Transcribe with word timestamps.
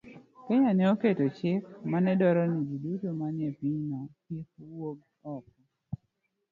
Kenya 0.45 0.71
ne 0.73 0.83
oketo 0.93 1.25
chik 1.37 1.63
mane 1.91 2.11
dwaro 2.19 2.43
ni 2.51 2.59
ji 2.67 2.75
duto 2.83 3.09
manie 3.19 3.49
pinyno 3.57 3.99
kik 4.25 4.47
wuog 4.69 4.97
oko, 5.33 5.53